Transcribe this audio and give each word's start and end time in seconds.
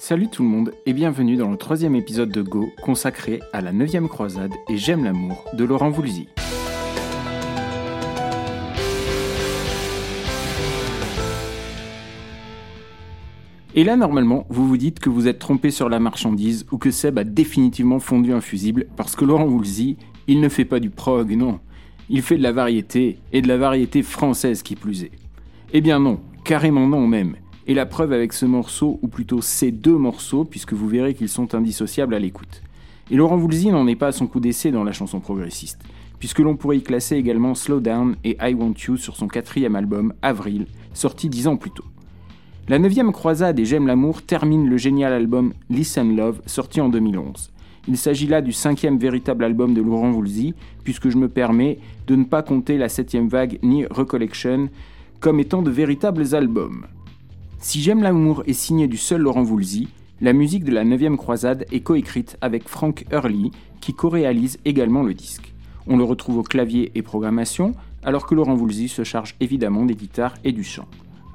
Salut 0.00 0.28
tout 0.28 0.44
le 0.44 0.48
monde 0.48 0.72
et 0.86 0.92
bienvenue 0.92 1.34
dans 1.34 1.50
le 1.50 1.56
troisième 1.56 1.96
épisode 1.96 2.30
de 2.30 2.40
Go 2.40 2.70
consacré 2.82 3.40
à 3.52 3.60
la 3.60 3.72
9 3.72 4.06
croisade 4.06 4.52
et 4.68 4.76
J'aime 4.76 5.02
l'amour 5.02 5.44
de 5.54 5.64
Laurent 5.64 5.90
Voulzy. 5.90 6.28
Et 13.74 13.82
là, 13.82 13.96
normalement, 13.96 14.46
vous 14.48 14.68
vous 14.68 14.76
dites 14.76 15.00
que 15.00 15.10
vous 15.10 15.26
êtes 15.26 15.40
trompé 15.40 15.72
sur 15.72 15.88
la 15.88 15.98
marchandise 15.98 16.64
ou 16.70 16.78
que 16.78 16.92
Seb 16.92 17.18
a 17.18 17.24
définitivement 17.24 17.98
fondu 17.98 18.32
un 18.32 18.40
fusible 18.40 18.86
parce 18.96 19.16
que 19.16 19.24
Laurent 19.24 19.46
Voulzy, 19.46 19.96
il 20.28 20.40
ne 20.40 20.48
fait 20.48 20.64
pas 20.64 20.78
du 20.78 20.90
prog, 20.90 21.32
non. 21.32 21.58
Il 22.08 22.22
fait 22.22 22.38
de 22.38 22.42
la 22.44 22.52
variété, 22.52 23.18
et 23.32 23.42
de 23.42 23.48
la 23.48 23.56
variété 23.56 24.04
française 24.04 24.62
qui 24.62 24.76
plus 24.76 25.02
est. 25.02 25.12
Eh 25.72 25.80
bien 25.80 25.98
non, 25.98 26.20
carrément 26.44 26.86
non 26.86 27.08
même. 27.08 27.34
Et 27.70 27.74
la 27.74 27.84
preuve 27.84 28.14
avec 28.14 28.32
ce 28.32 28.46
morceau, 28.46 28.98
ou 29.02 29.08
plutôt 29.08 29.42
ces 29.42 29.70
deux 29.70 29.98
morceaux, 29.98 30.46
puisque 30.46 30.72
vous 30.72 30.88
verrez 30.88 31.12
qu'ils 31.12 31.28
sont 31.28 31.54
indissociables 31.54 32.14
à 32.14 32.18
l'écoute. 32.18 32.62
Et 33.10 33.16
Laurent 33.16 33.36
Voulzy 33.36 33.68
n'en 33.68 33.86
est 33.86 33.94
pas 33.94 34.06
à 34.06 34.12
son 34.12 34.26
coup 34.26 34.40
d'essai 34.40 34.70
dans 34.70 34.84
la 34.84 34.92
chanson 34.92 35.20
progressiste, 35.20 35.78
puisque 36.18 36.38
l'on 36.38 36.56
pourrait 36.56 36.78
y 36.78 36.82
classer 36.82 37.16
également 37.16 37.54
Slow 37.54 37.80
Down 37.80 38.16
et 38.24 38.38
I 38.40 38.54
Want 38.54 38.72
You 38.86 38.96
sur 38.96 39.16
son 39.16 39.28
quatrième 39.28 39.76
album, 39.76 40.14
Avril, 40.22 40.64
sorti 40.94 41.28
dix 41.28 41.46
ans 41.46 41.58
plus 41.58 41.70
tôt. 41.70 41.84
La 42.68 42.78
neuvième 42.78 43.12
croisade 43.12 43.58
et 43.58 43.66
J'aime 43.66 43.86
l'amour 43.86 44.22
termine 44.22 44.66
le 44.66 44.78
génial 44.78 45.12
album 45.12 45.52
Listen 45.68 46.16
Love, 46.16 46.40
sorti 46.46 46.80
en 46.80 46.88
2011. 46.88 47.50
Il 47.86 47.98
s'agit 47.98 48.26
là 48.26 48.40
du 48.40 48.52
cinquième 48.52 48.96
véritable 48.96 49.44
album 49.44 49.74
de 49.74 49.82
Laurent 49.82 50.10
Voulzy, 50.10 50.54
puisque 50.84 51.10
je 51.10 51.18
me 51.18 51.28
permets 51.28 51.78
de 52.06 52.16
ne 52.16 52.24
pas 52.24 52.42
compter 52.42 52.78
la 52.78 52.88
septième 52.88 53.28
vague 53.28 53.58
ni 53.62 53.84
Recollection 53.84 54.70
comme 55.20 55.40
étant 55.40 55.62
de 55.62 55.70
véritables 55.70 56.34
albums. 56.34 56.86
Si 57.60 57.82
J'aime 57.82 58.04
l'amour 58.04 58.44
est 58.46 58.52
signé 58.52 58.86
du 58.86 58.96
seul 58.96 59.20
Laurent 59.20 59.42
Voulzy, 59.42 59.88
la 60.20 60.32
musique 60.32 60.62
de 60.62 60.70
la 60.70 60.84
9 60.84 61.16
croisade 61.16 61.66
est 61.72 61.80
coécrite 61.80 62.36
avec 62.40 62.68
Frank 62.68 63.04
Hurley, 63.10 63.50
qui 63.80 63.94
co-réalise 63.94 64.58
également 64.64 65.02
le 65.02 65.12
disque. 65.12 65.52
On 65.88 65.96
le 65.96 66.04
retrouve 66.04 66.38
au 66.38 66.42
clavier 66.44 66.92
et 66.94 67.02
programmation, 67.02 67.74
alors 68.04 68.26
que 68.26 68.36
Laurent 68.36 68.54
Voulzy 68.54 68.88
se 68.88 69.02
charge 69.02 69.34
évidemment 69.40 69.84
des 69.84 69.96
guitares 69.96 70.36
et 70.44 70.52
du 70.52 70.62
chant. 70.62 70.86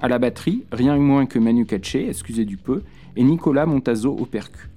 À 0.01 0.07
la 0.07 0.17
batterie, 0.17 0.63
rien 0.71 0.97
moins 0.97 1.25
que 1.25 1.39
Manu 1.39 1.65
Katché, 1.65 2.07
excusez 2.07 2.45
du 2.45 2.55
peu, 2.55 2.83
et 3.17 3.23
Nicolas 3.23 3.65
Montazo 3.65 4.15
au 4.15 4.25
percu. 4.25 4.69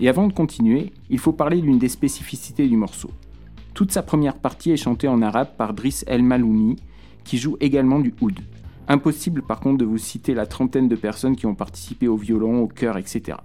Et 0.00 0.08
avant 0.08 0.26
de 0.26 0.34
continuer, 0.34 0.92
il 1.08 1.18
faut 1.18 1.32
parler 1.32 1.62
d'une 1.62 1.78
des 1.78 1.88
spécificités 1.88 2.68
du 2.68 2.76
morceau. 2.76 3.10
Toute 3.72 3.90
sa 3.90 4.02
première 4.02 4.36
partie 4.36 4.70
est 4.70 4.76
chantée 4.76 5.08
en 5.08 5.22
arabe 5.22 5.56
par 5.56 5.72
Driss 5.72 6.04
El 6.06 6.22
Maloumi, 6.22 6.76
qui 7.24 7.38
joue 7.38 7.56
également 7.60 8.00
du 8.00 8.14
oud. 8.20 8.38
Impossible 8.90 9.42
par 9.42 9.60
contre 9.60 9.78
de 9.78 9.84
vous 9.84 9.98
citer 9.98 10.34
la 10.34 10.46
trentaine 10.46 10.88
de 10.88 10.96
personnes 10.96 11.36
qui 11.36 11.46
ont 11.46 11.54
participé 11.54 12.08
au 12.08 12.16
violon, 12.16 12.60
au 12.60 12.66
chœur, 12.66 12.98
etc. 12.98 13.38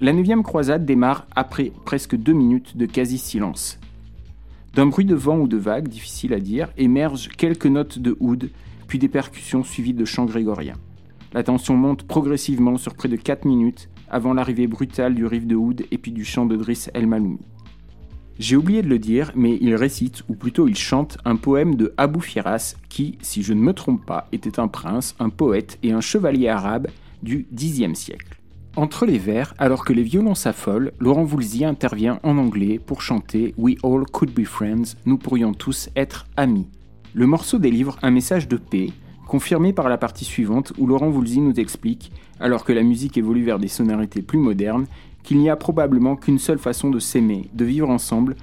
La 0.00 0.12
neuvième 0.12 0.44
croisade 0.44 0.86
démarre 0.86 1.26
après 1.34 1.72
presque 1.84 2.14
deux 2.14 2.34
minutes 2.34 2.76
de 2.76 2.86
quasi-silence. 2.86 3.80
D'un 4.74 4.86
bruit 4.86 5.06
de 5.06 5.16
vent 5.16 5.38
ou 5.38 5.48
de 5.48 5.56
vague, 5.56 5.88
difficile 5.88 6.32
à 6.34 6.38
dire, 6.38 6.68
émergent 6.76 7.30
quelques 7.36 7.66
notes 7.66 7.98
de 7.98 8.16
oud, 8.20 8.50
puis 8.86 9.00
des 9.00 9.08
percussions 9.08 9.64
suivies 9.64 9.92
de 9.92 10.04
chants 10.04 10.26
grégoriens. 10.26 10.78
La 11.32 11.42
tension 11.42 11.76
monte 11.76 12.04
progressivement 12.04 12.76
sur 12.76 12.94
près 12.94 13.08
de 13.08 13.16
4 13.16 13.44
minutes 13.44 13.90
avant 14.08 14.34
l'arrivée 14.34 14.68
brutale 14.68 15.16
du 15.16 15.26
riff 15.26 15.48
de 15.48 15.56
oud 15.56 15.84
et 15.90 15.98
puis 15.98 16.12
du 16.12 16.24
chant 16.24 16.46
de 16.46 16.54
Driss 16.54 16.92
El 16.94 17.08
Maloumi. 17.08 17.40
J'ai 18.38 18.54
oublié 18.54 18.82
de 18.82 18.88
le 18.88 19.00
dire, 19.00 19.32
mais 19.34 19.58
il 19.60 19.74
récite, 19.74 20.22
ou 20.28 20.34
plutôt 20.34 20.68
il 20.68 20.76
chante, 20.76 21.18
un 21.24 21.34
poème 21.34 21.74
de 21.74 21.92
Abou 21.96 22.20
Firas 22.20 22.76
qui, 22.88 23.18
si 23.20 23.42
je 23.42 23.52
ne 23.52 23.60
me 23.60 23.72
trompe 23.72 24.06
pas, 24.06 24.28
était 24.30 24.60
un 24.60 24.68
prince, 24.68 25.16
un 25.18 25.28
poète 25.28 25.76
et 25.82 25.90
un 25.90 26.00
chevalier 26.00 26.48
arabe 26.48 26.86
du 27.20 27.48
Xe 27.52 27.94
siècle. 27.94 28.38
Entre 28.76 29.06
les 29.06 29.18
vers, 29.18 29.54
alors 29.58 29.84
que 29.84 29.92
les 29.92 30.04
violons 30.04 30.36
s'affolent, 30.36 30.92
Laurent 31.00 31.24
Voulzy 31.24 31.64
intervient 31.64 32.20
en 32.22 32.38
anglais 32.38 32.78
pour 32.78 33.02
chanter 33.02 33.54
We 33.58 33.76
all 33.82 34.04
could 34.12 34.32
be 34.32 34.44
friends, 34.44 34.94
nous 35.04 35.18
pourrions 35.18 35.52
tous 35.52 35.88
être 35.96 36.26
amis. 36.36 36.68
Le 37.14 37.26
morceau 37.26 37.58
délivre 37.58 37.98
un 38.02 38.12
message 38.12 38.46
de 38.46 38.56
paix, 38.56 38.90
confirmé 39.26 39.72
par 39.72 39.88
la 39.88 39.98
partie 39.98 40.24
suivante 40.24 40.72
où 40.78 40.86
Laurent 40.86 41.10
Voulzy 41.10 41.40
nous 41.40 41.58
explique, 41.58 42.12
alors 42.38 42.64
que 42.64 42.72
la 42.72 42.84
musique 42.84 43.18
évolue 43.18 43.42
vers 43.42 43.58
des 43.58 43.66
sonorités 43.66 44.22
plus 44.22 44.38
modernes, 44.38 44.86
qu'il 45.22 45.38
n'y 45.38 45.50
a 45.50 45.56
probablement 45.56 46.16
qu'une 46.16 46.38
seule 46.38 46.58
façon 46.58 46.90
de 46.90 46.98
s'aimer, 46.98 47.50
de 47.54 47.64
vivre 47.64 47.90
ensemble, 47.90 48.36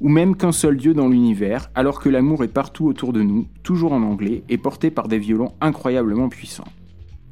ou 0.00 0.08
même 0.08 0.36
qu'un 0.36 0.52
seul 0.52 0.76
Dieu 0.76 0.94
dans 0.94 1.08
l'univers, 1.08 1.70
alors 1.74 2.00
que 2.00 2.08
l'amour 2.08 2.42
est 2.42 2.48
partout 2.48 2.86
autour 2.86 3.12
de 3.12 3.22
nous, 3.22 3.46
toujours 3.62 3.92
en 3.92 4.02
anglais, 4.02 4.42
et 4.48 4.58
porté 4.58 4.90
par 4.90 5.06
des 5.06 5.18
violons 5.18 5.52
incroyablement 5.60 6.28
puissants. 6.28 6.66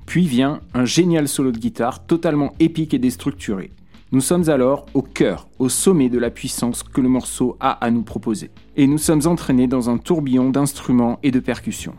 Puis 0.06 0.26
vient 0.26 0.60
un 0.74 0.84
génial 0.84 1.28
solo 1.28 1.52
de 1.52 1.58
guitare 1.58 2.06
totalement 2.06 2.52
épique 2.60 2.94
et 2.94 2.98
déstructuré. 2.98 3.72
Nous 4.12 4.20
sommes 4.20 4.48
alors 4.48 4.86
au 4.94 5.02
cœur, 5.02 5.48
au 5.60 5.68
sommet 5.68 6.08
de 6.08 6.18
la 6.18 6.30
puissance 6.30 6.82
que 6.82 7.00
le 7.00 7.08
morceau 7.08 7.56
a 7.60 7.70
à 7.70 7.92
nous 7.92 8.02
proposer. 8.02 8.50
Et 8.76 8.88
nous 8.88 8.98
sommes 8.98 9.26
entraînés 9.26 9.68
dans 9.68 9.88
un 9.88 9.98
tourbillon 9.98 10.50
d'instruments 10.50 11.20
et 11.22 11.30
de 11.30 11.38
percussions. 11.38 11.94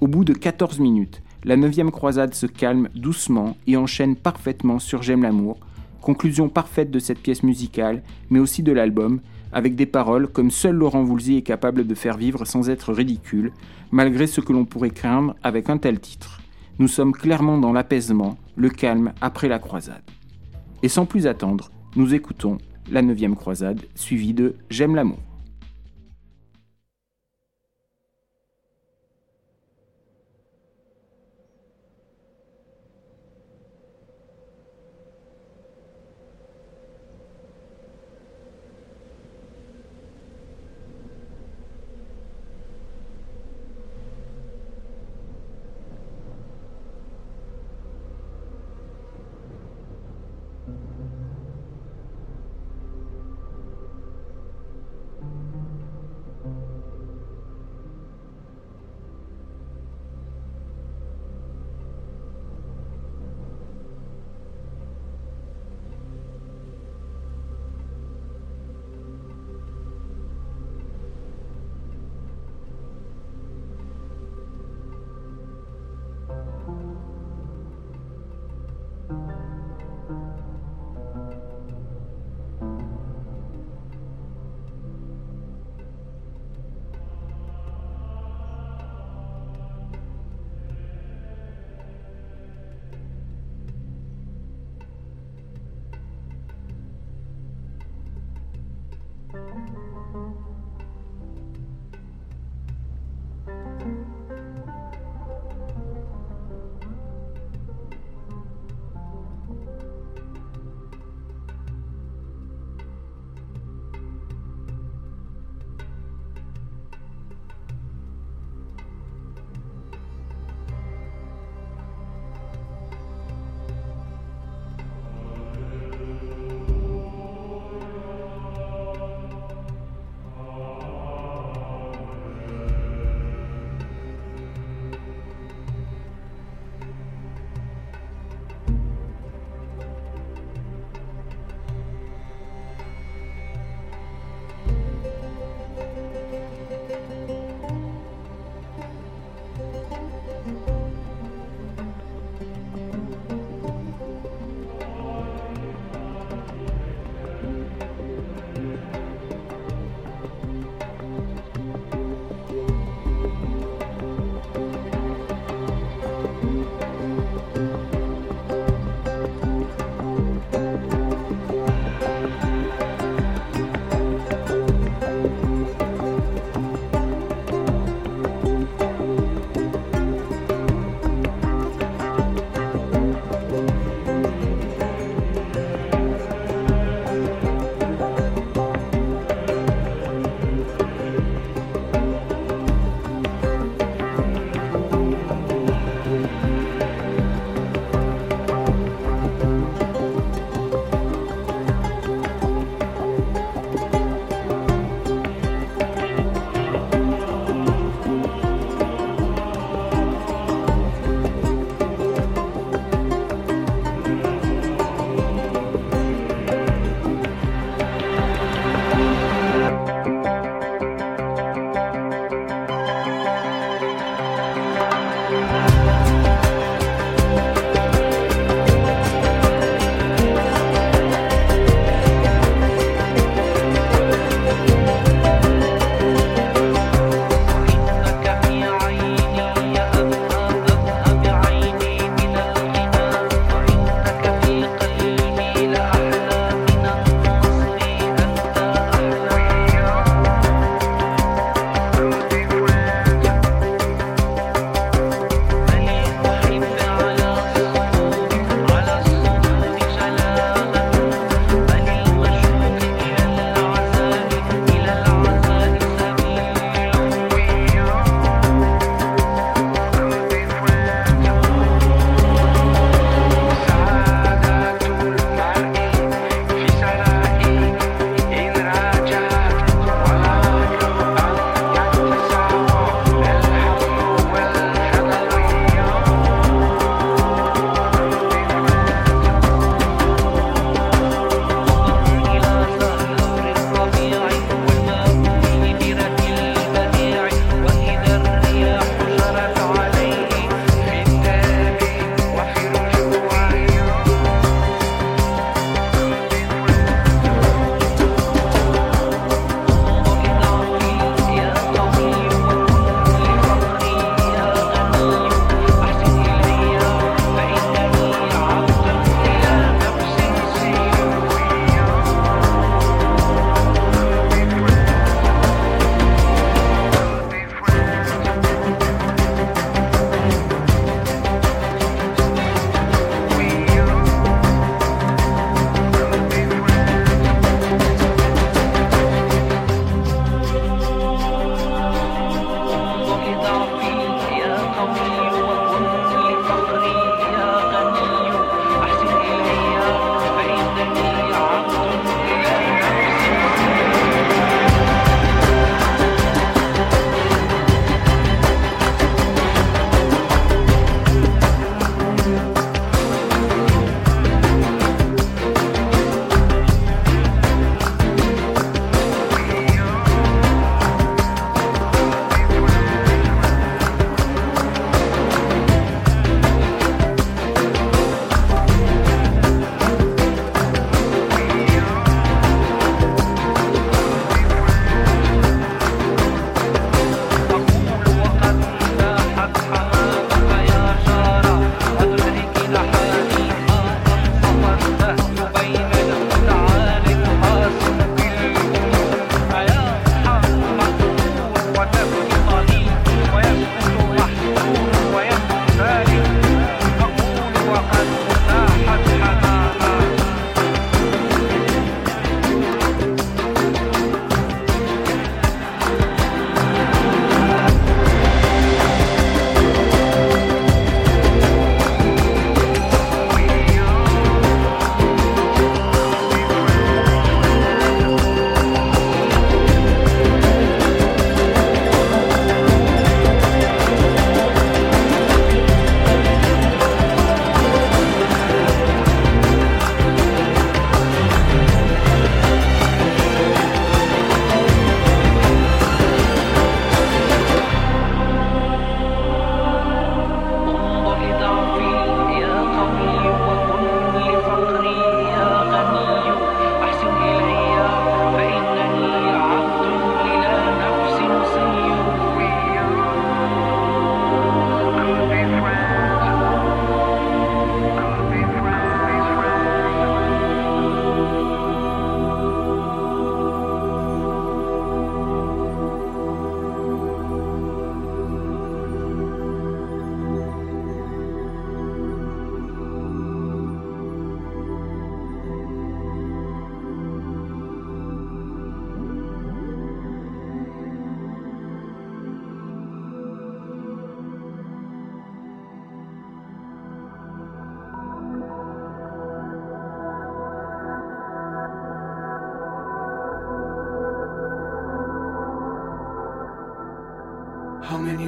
Au 0.00 0.06
bout 0.06 0.24
de 0.24 0.32
14 0.32 0.78
minutes, 0.78 1.22
la 1.44 1.56
neuvième 1.56 1.90
croisade 1.90 2.34
se 2.34 2.46
calme 2.46 2.88
doucement 2.94 3.56
et 3.66 3.76
enchaîne 3.76 4.16
parfaitement 4.16 4.78
sur 4.78 5.02
J'aime 5.02 5.22
l'amour, 5.22 5.58
conclusion 6.00 6.48
parfaite 6.48 6.90
de 6.90 6.98
cette 6.98 7.20
pièce 7.20 7.42
musicale, 7.42 8.02
mais 8.28 8.38
aussi 8.38 8.62
de 8.62 8.72
l'album, 8.72 9.20
avec 9.52 9.74
des 9.74 9.86
paroles 9.86 10.28
comme 10.28 10.50
seul 10.50 10.76
Laurent 10.76 11.02
Voulzy 11.02 11.36
est 11.36 11.42
capable 11.42 11.86
de 11.86 11.94
faire 11.94 12.16
vivre 12.16 12.44
sans 12.44 12.68
être 12.68 12.92
ridicule, 12.92 13.52
malgré 13.90 14.26
ce 14.26 14.40
que 14.40 14.52
l'on 14.52 14.64
pourrait 14.64 14.90
craindre 14.90 15.34
avec 15.42 15.70
un 15.70 15.78
tel 15.78 15.98
titre. 15.98 16.40
Nous 16.78 16.88
sommes 16.88 17.12
clairement 17.12 17.58
dans 17.58 17.72
l'apaisement, 17.72 18.36
le 18.56 18.70
calme 18.70 19.12
après 19.20 19.48
la 19.48 19.58
croisade. 19.58 20.02
Et 20.82 20.88
sans 20.88 21.06
plus 21.06 21.26
attendre, 21.26 21.70
nous 21.96 22.14
écoutons 22.14 22.58
la 22.90 23.02
neuvième 23.02 23.36
croisade, 23.36 23.80
suivie 23.94 24.34
de 24.34 24.56
J'aime 24.70 24.94
l'amour. 24.94 25.18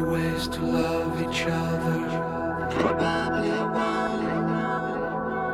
Ways 0.03 0.49
to 0.49 0.61
love 0.61 1.21
each 1.23 1.47
other. 1.47 1.99
Probably 2.71 3.51
one. 3.51 4.25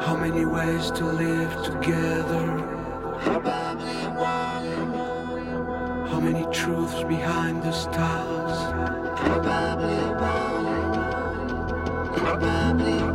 How 0.00 0.17
many 0.17 0.45
ways 0.45 0.90
to 0.93 1.05
live 1.05 1.62
together? 1.64 2.47
Probably 3.21 4.07
one. 4.17 4.69
How 6.09 6.21
many 6.21 6.47
truths 6.52 7.02
behind 7.05 7.62
the 7.62 7.73
stars? 7.73 8.59
Probably 9.21 9.99
one. 10.14 10.59
Probably 12.14 13.08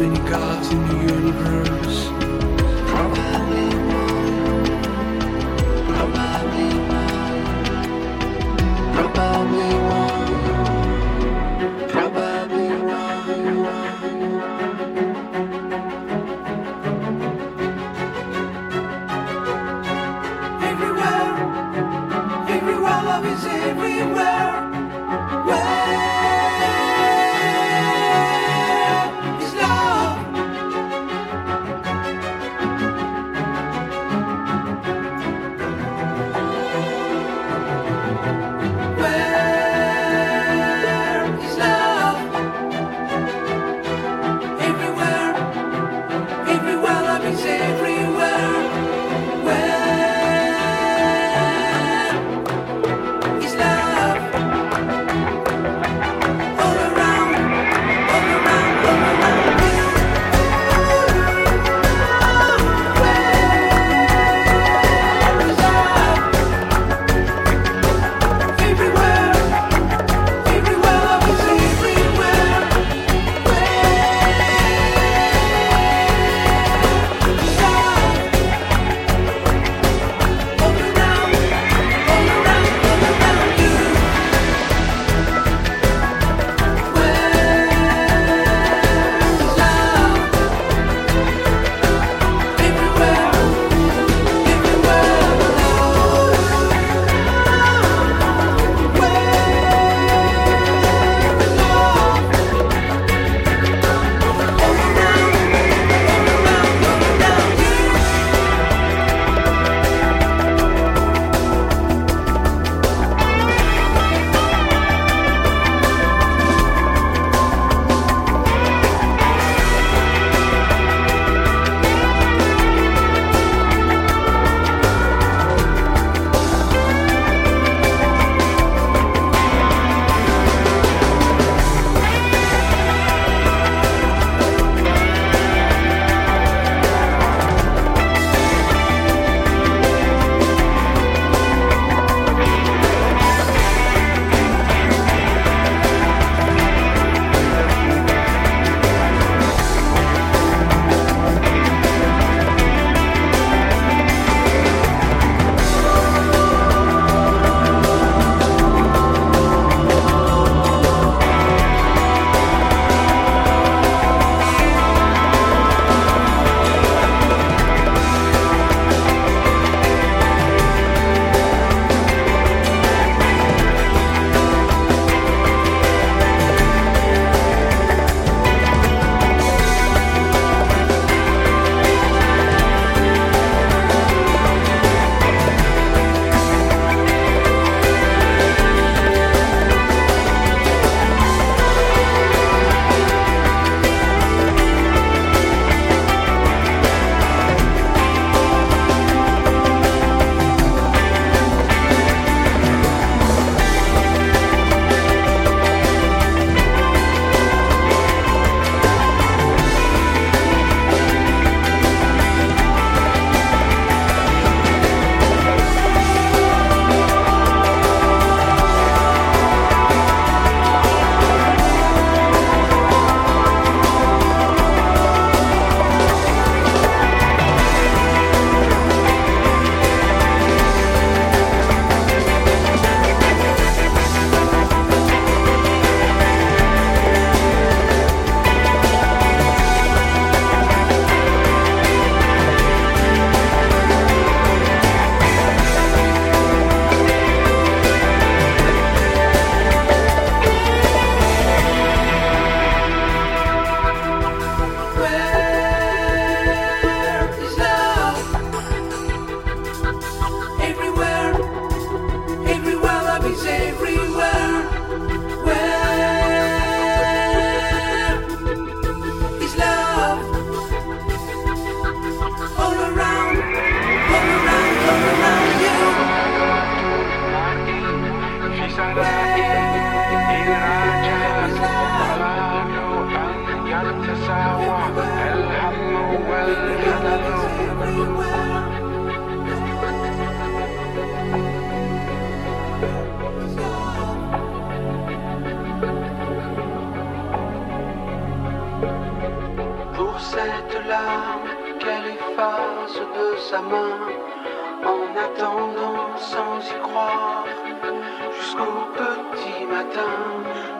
many 0.00 0.30
gods 0.30 0.70
in 0.70 0.88
the 0.88 0.94
universe? 0.94 1.19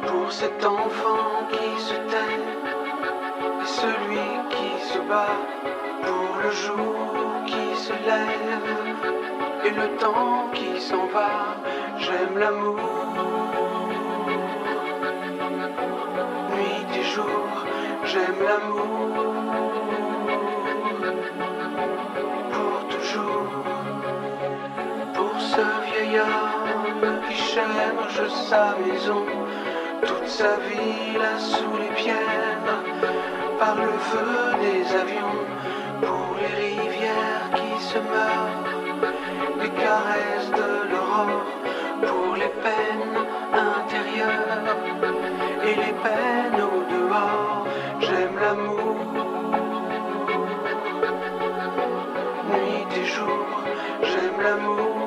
Pour 0.07 0.31
cet 0.31 0.65
enfant 0.65 1.49
qui 1.51 1.81
se 1.81 1.95
tait 1.95 2.41
et 3.63 3.67
celui 3.67 4.29
qui 4.51 4.85
se 4.87 4.99
bat 4.99 5.37
pour 6.03 6.43
le 6.43 6.51
jour 6.51 6.97
qui 7.47 7.77
se 7.77 7.93
lève 7.93 8.71
et 9.65 9.71
le 9.71 9.97
temps 9.97 10.49
qui 10.53 10.81
s'en 10.81 11.07
va. 11.07 11.57
J'aime 11.99 12.39
l'amour. 12.39 12.77
Nuit 16.53 16.99
et 16.99 17.03
jour, 17.03 17.49
j'aime 18.05 18.43
l'amour. 18.49 19.30
Sa 28.31 28.77
maison, 28.85 29.25
toute 30.07 30.29
sa 30.29 30.57
vie 30.57 31.19
là 31.19 31.39
sous 31.39 31.77
les 31.79 31.95
pierres, 32.01 32.83
par 33.59 33.77
le 33.77 33.93
feu 34.11 34.57
des 34.61 34.95
avions, 34.95 35.41
pour 36.01 36.37
les 36.41 36.55
rivières 36.65 37.51
qui 37.55 37.83
se 37.83 37.99
meurent, 37.99 38.65
les 39.61 39.71
caresses 39.71 40.51
de 40.51 40.91
l'aurore, 40.91 41.45
pour 42.07 42.37
les 42.37 42.53
peines 42.65 43.19
intérieures 43.53 44.77
et 45.65 45.75
les 45.75 45.95
peines 46.05 46.63
au 46.63 46.79
dehors. 46.95 47.67
J'aime 48.01 48.39
l'amour. 48.41 48.97
Nuit 52.51 53.01
et 53.01 53.05
jour, 53.05 53.47
j'aime 54.03 54.41
l'amour. 54.43 55.00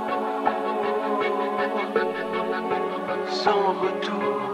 Sans 3.31 3.73
retour. 3.81 4.52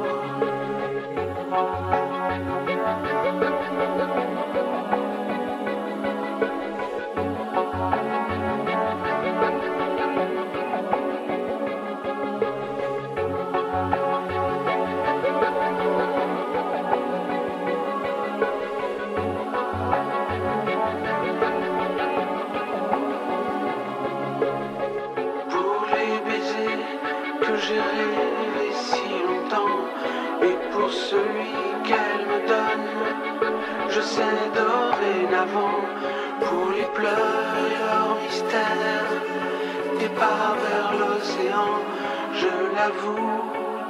Je 42.41 42.53
l'avoue 42.75 43.29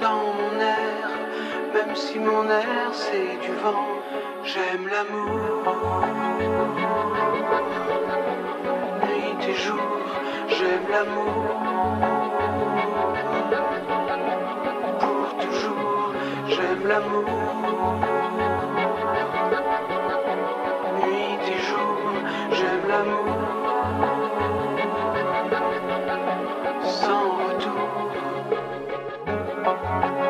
dans 0.01 0.23
mon 0.37 0.53
air, 0.59 1.07
même 1.73 1.95
si 1.95 2.17
mon 2.19 2.45
air 2.49 2.89
c'est 2.91 3.37
du 3.45 3.53
vent, 3.63 3.87
j'aime 4.43 4.87
l'amour. 4.93 6.03
Nuit 9.05 9.49
et 9.51 9.57
jour, 9.65 9.91
j'aime 10.55 10.87
l'amour. 10.93 11.43
Pour 15.01 15.27
toujours, 15.43 16.13
j'aime 16.47 16.83
l'amour. 16.87 17.25
Nuit 21.03 21.45
et 21.55 21.61
jour, 21.69 21.97
j'aime 22.57 22.85
l'amour. 22.93 23.35
Sans 26.83 27.25
retour. 27.43 28.28
J'aime 30.01 30.28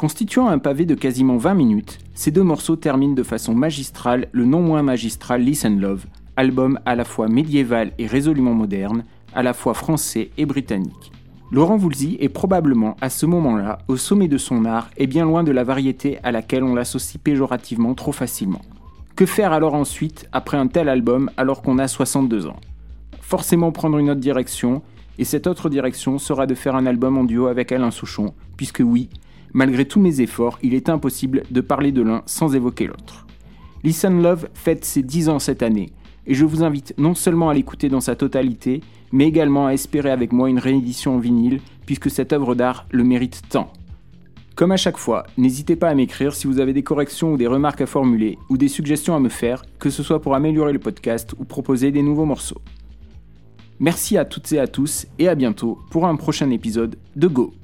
Constituant 0.00 0.48
un 0.48 0.58
pavé 0.58 0.86
de 0.86 0.94
quasiment 0.94 1.36
20 1.36 1.52
minutes, 1.52 1.98
ces 2.14 2.30
deux 2.30 2.42
morceaux 2.42 2.74
terminent 2.74 3.12
de 3.12 3.22
façon 3.22 3.54
magistrale 3.54 4.28
le 4.32 4.46
non 4.46 4.62
moins 4.62 4.82
magistral 4.82 5.42
Listen 5.42 5.78
Love, 5.78 6.06
album 6.36 6.80
à 6.86 6.94
la 6.94 7.04
fois 7.04 7.28
médiéval 7.28 7.92
et 7.98 8.06
résolument 8.06 8.54
moderne, 8.54 9.04
à 9.34 9.42
la 9.42 9.52
fois 9.52 9.74
français 9.74 10.30
et 10.38 10.46
britannique. 10.46 11.12
Laurent 11.52 11.76
Voulzy 11.76 12.16
est 12.18 12.30
probablement, 12.30 12.96
à 13.02 13.10
ce 13.10 13.26
moment-là, 13.26 13.80
au 13.88 13.98
sommet 13.98 14.26
de 14.26 14.38
son 14.38 14.64
art 14.64 14.88
et 14.96 15.06
bien 15.06 15.26
loin 15.26 15.44
de 15.44 15.52
la 15.52 15.64
variété 15.64 16.18
à 16.22 16.32
laquelle 16.32 16.64
on 16.64 16.74
l'associe 16.74 17.20
péjorativement 17.22 17.92
trop 17.92 18.12
facilement. 18.12 18.62
Que 19.16 19.26
faire 19.26 19.52
alors 19.52 19.74
ensuite, 19.74 20.30
après 20.32 20.56
un 20.56 20.68
tel 20.68 20.88
album, 20.88 21.30
alors 21.36 21.60
qu'on 21.60 21.78
a 21.78 21.88
62 21.88 22.46
ans? 22.46 22.60
Forcément 23.20 23.70
prendre 23.70 23.98
une 23.98 24.08
autre 24.08 24.20
direction, 24.20 24.80
et 25.18 25.24
cette 25.24 25.46
autre 25.46 25.68
direction 25.68 26.18
sera 26.18 26.46
de 26.46 26.54
faire 26.54 26.74
un 26.74 26.86
album 26.86 27.18
en 27.18 27.24
duo 27.24 27.48
avec 27.48 27.70
Alain 27.70 27.90
Souchon, 27.90 28.32
puisque 28.56 28.80
oui, 28.82 29.10
malgré 29.52 29.84
tous 29.84 30.00
mes 30.00 30.20
efforts, 30.20 30.58
il 30.62 30.74
est 30.74 30.88
impossible 30.88 31.42
de 31.50 31.60
parler 31.60 31.92
de 31.92 32.02
l'un 32.02 32.22
sans 32.26 32.54
évoquer 32.54 32.86
l'autre. 32.86 33.26
Listen 33.82 34.22
Love 34.22 34.48
fête 34.54 34.84
ses 34.84 35.02
10 35.02 35.28
ans 35.28 35.38
cette 35.38 35.62
année, 35.62 35.90
et 36.26 36.34
je 36.34 36.44
vous 36.44 36.62
invite 36.62 36.94
non 36.98 37.14
seulement 37.14 37.48
à 37.48 37.54
l'écouter 37.54 37.88
dans 37.88 38.00
sa 38.00 38.14
totalité, 38.14 38.82
mais 39.12 39.26
également 39.26 39.66
à 39.66 39.72
espérer 39.72 40.10
avec 40.10 40.32
moi 40.32 40.50
une 40.50 40.58
réédition 40.58 41.16
en 41.16 41.18
vinyle, 41.18 41.60
puisque 41.86 42.10
cette 42.10 42.32
œuvre 42.32 42.54
d'art 42.54 42.86
le 42.90 43.04
mérite 43.04 43.42
tant. 43.48 43.72
Comme 44.54 44.72
à 44.72 44.76
chaque 44.76 44.98
fois, 44.98 45.26
n'hésitez 45.38 45.74
pas 45.74 45.88
à 45.88 45.94
m'écrire 45.94 46.34
si 46.34 46.46
vous 46.46 46.60
avez 46.60 46.74
des 46.74 46.82
corrections 46.82 47.32
ou 47.32 47.36
des 47.38 47.46
remarques 47.46 47.80
à 47.80 47.86
formuler, 47.86 48.36
ou 48.50 48.58
des 48.58 48.68
suggestions 48.68 49.16
à 49.16 49.20
me 49.20 49.30
faire, 49.30 49.64
que 49.78 49.90
ce 49.90 50.02
soit 50.02 50.20
pour 50.20 50.34
améliorer 50.34 50.72
le 50.72 50.78
podcast 50.78 51.34
ou 51.38 51.44
proposer 51.44 51.90
des 51.90 52.02
nouveaux 52.02 52.26
morceaux. 52.26 52.60
Merci 53.78 54.18
à 54.18 54.26
toutes 54.26 54.52
et 54.52 54.58
à 54.58 54.66
tous, 54.66 55.06
et 55.18 55.28
à 55.28 55.34
bientôt 55.34 55.78
pour 55.90 56.06
un 56.06 56.16
prochain 56.16 56.50
épisode 56.50 56.96
de 57.16 57.28
Go! 57.28 57.54